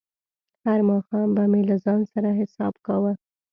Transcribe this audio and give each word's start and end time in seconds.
هر 0.65 0.79
ماښام 0.89 1.29
به 1.37 1.43
مې 1.51 1.61
له 1.69 1.75
ځان 1.85 2.01
سره 2.13 2.29
حساب 2.39 2.73
کاوه. 2.85 3.13